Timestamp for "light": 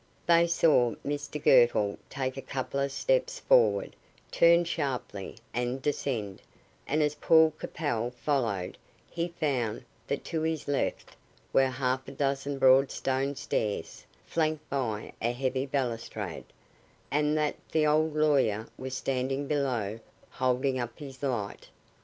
21.21-21.69